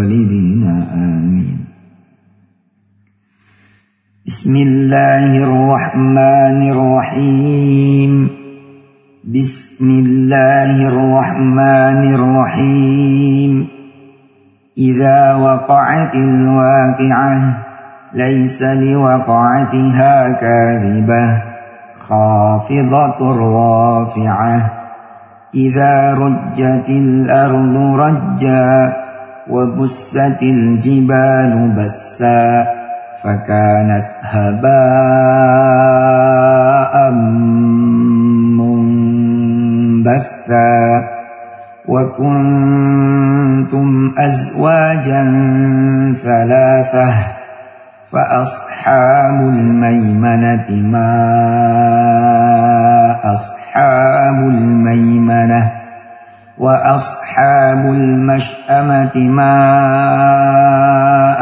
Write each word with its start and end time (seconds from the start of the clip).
ولوالدينا 0.00 0.86
آمين. 0.94 1.64
بسم 4.26 4.56
الله 4.56 5.44
الرحمن 5.44 6.60
الرحيم. 6.70 8.28
بسم 9.24 9.90
الله 9.90 10.88
الرحمن 10.88 12.14
الرحيم. 12.14 13.68
إذا 14.78 15.34
وقعت 15.34 16.14
الواقعة 16.14 17.58
ليس 18.14 18.62
لوقعتها 18.62 20.32
كاذبة. 20.32 21.42
خافضة 22.08 23.36
رافعة. 23.36 24.72
إذا 25.54 26.14
رجت 26.14 26.88
الأرض 26.88 27.76
رجا 27.76 28.99
وبست 29.50 30.42
الجبال 30.42 31.72
بسا 31.76 32.66
فكانت 33.22 34.06
هباء 34.22 34.70
منبثا 40.00 41.08
وكنتم 41.88 43.88
أزواجا 44.18 45.24
ثلاثة 46.22 47.14
فأصحاب 48.12 49.40
الميمنة 49.40 50.70
ما 50.70 51.10
أصحاب 53.24 54.38
الميمنة 54.38 55.79
وأصحاب 56.60 57.86
المشأمة 57.86 59.16
ما 59.16 59.56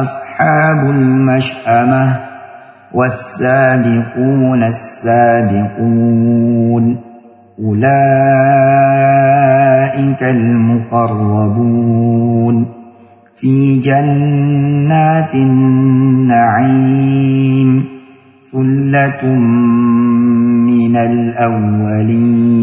أصحاب 0.00 0.90
المشأمة 0.90 2.16
والسابقون 2.94 4.62
السابقون 4.62 6.04
أولئك 7.64 7.82
المقربون 10.22 11.82
في 13.36 13.78
جنات 13.78 15.34
النعيم 15.34 16.72
ثلة 18.52 19.26
من 20.66 20.96
الأولين 20.96 22.62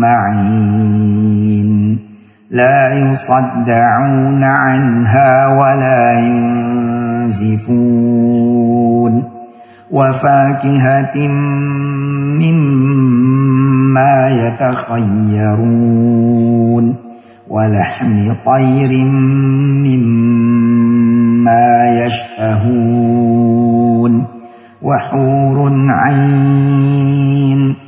معين 0.00 1.98
لا 2.50 2.94
يصدعون 2.94 4.44
عنها 4.44 5.48
ولا 5.48 6.18
ينزفون. 7.28 9.24
وفاكهة 9.90 11.28
مما 12.38 14.28
يتخيرون. 14.28 15.24
ولحم 17.48 18.32
طير 18.46 19.04
مما 19.84 22.06
يشتهون. 22.06 24.24
وحور 24.82 25.72
عين 25.90 27.87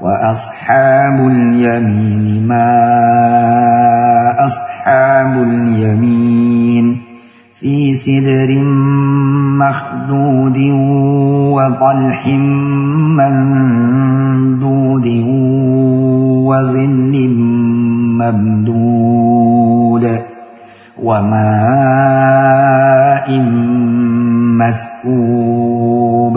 وأصحاب 0.00 1.26
اليمين 1.26 2.46
ما 2.48 2.72
أصحاب 4.46 5.42
اليمين 5.42 6.98
في 7.54 7.94
سدر 7.94 8.58
مخدود 9.58 10.58
وطلح 11.56 12.26
ممدود 14.36 15.06
وظل 16.46 17.14
ممدود 18.20 20.04
وماء 21.02 21.46
مسكوب 24.60 26.36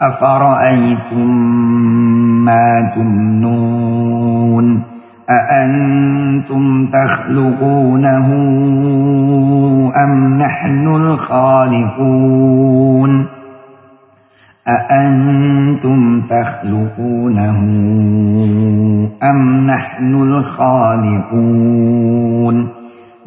أفرأيتم 0.00 1.30
ما 2.44 2.92
تمنون؟ 2.94 4.82
أأنتم 5.30 6.86
تخلقونه 6.86 8.26
أم 9.96 10.38
نحن 10.38 10.88
الخالقون؟ 10.88 12.18
أأنتم 14.68 16.20
تخلقونه 16.20 17.58
أم 19.22 19.66
نحن 19.66 20.14
الخالقون؟ 20.14 21.58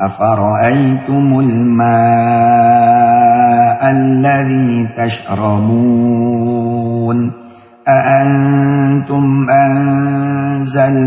أفرأيتم 0.00 1.40
الماء 1.40 1.80
الذي 3.90 4.88
تشربون 4.96 6.28
أأنتم 7.88 9.50
أنزلتموه 9.50 10.98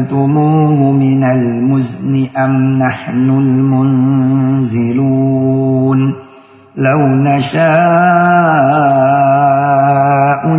من 0.91 1.23
المزن 1.23 2.27
أم 2.37 2.79
نحن 2.79 3.29
المنزلون 4.79 6.13
لو 6.77 6.99
نشاء 7.07 7.61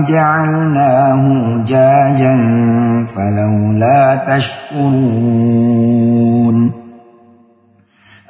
جعلناه 0.09 1.65
جاجا 1.67 2.37
فلولا 3.17 4.17
تشكرون 4.17 6.02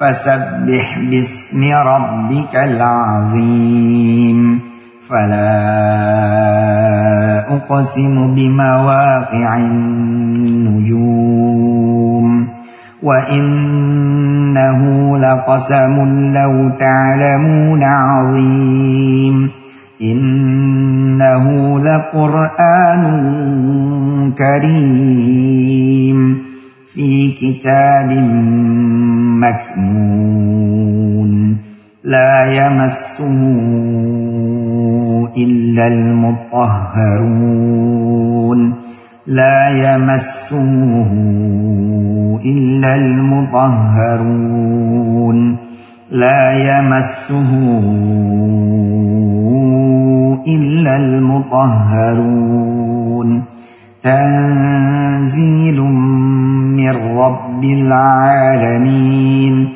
فسبح 0.00 0.98
باسم 1.10 1.72
ربك 1.72 2.56
العظيم. 2.56 4.60
فلا 5.08 5.56
أقسم 7.56 8.34
بمواقع 8.34 9.56
النجوم. 9.56 10.96
وإنه 13.02 14.80
لقسم 15.18 16.04
لو 16.34 16.70
تعلمون 16.78 17.82
عظيم. 17.82 19.50
إنه 20.02 21.80
لقرآن 21.80 23.02
كريم. 24.38 26.45
في 26.96 27.30
كتاب 27.30 28.10
مكنون 30.16 31.32
لا 32.04 32.44
يمسه 32.44 33.36
إلا 35.36 35.86
المطهرون 35.86 36.86
لا 39.26 39.68
يمسه 39.68 40.72
إلا 42.44 42.96
المطهرون 42.96 44.36
لا 46.10 46.52
يمسه 46.52 47.50
إلا 50.48 50.96
المطهرون 50.96 52.56
تنزيل 54.02 55.80
من 56.86 57.18
رب 57.18 57.64
العالمين. 57.64 59.68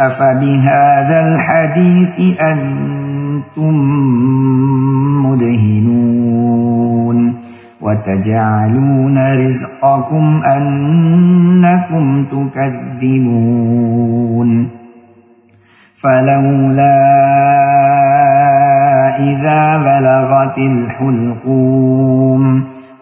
أفبهذا 0.00 1.34
الحديث 1.34 2.40
أنتم 2.40 3.74
مدهنون. 5.26 7.34
وتجعلون 7.80 9.44
رزقكم 9.44 10.40
أنكم 10.44 12.24
تكذبون. 12.24 13.68
فلولا 16.02 16.98
إذا 19.18 19.76
بلغت 19.76 20.58
الحلقوم 20.58 22.64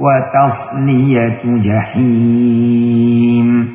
وتصلية 0.00 1.40
جحيم. 1.44 3.68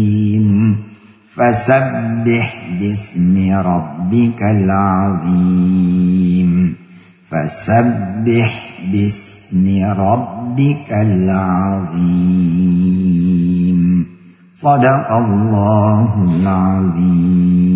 فسبح 1.35 2.67
باسم 2.81 3.53
ربك 3.53 4.43
العظيم. 4.43 6.75
فسبح 7.31 8.69
باسم 8.93 9.85
ربك 9.85 10.91
العظيم. 10.91 12.07
صدق 14.53 15.13
الله 15.13 16.37
العظيم. 16.41 17.72